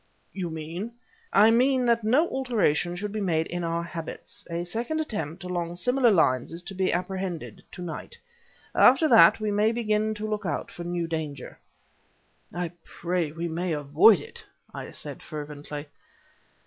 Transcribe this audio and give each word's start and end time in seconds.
"You 0.33 0.49
mean" 0.49 0.93
"I 1.47 1.51
mean 1.51 1.85
that 1.85 2.03
no 2.03 2.27
alteration 2.29 2.95
should 2.95 3.11
be 3.11 3.21
made 3.21 3.45
in 3.45 3.63
our 3.63 3.83
habits. 3.83 4.47
A 4.49 4.63
second 4.63 4.99
attempt 4.99 5.43
along 5.43 5.75
similar 5.75 6.09
lines 6.09 6.51
is 6.51 6.63
to 6.63 6.73
be 6.73 6.91
apprehended 6.91 7.61
to 7.71 7.83
night. 7.83 8.17
After 8.73 9.07
that 9.07 9.39
we 9.39 9.51
may 9.51 9.71
begin 9.71 10.15
to 10.15 10.25
look 10.27 10.43
out 10.47 10.71
for 10.71 10.81
a 10.81 10.85
new 10.85 11.05
danger." 11.05 11.59
"I 12.51 12.71
pray 12.83 13.31
we 13.31 13.47
may 13.47 13.73
avoid 13.73 14.19
it," 14.19 14.43
I 14.73 14.89
said 14.89 15.21
fervently. 15.21 15.87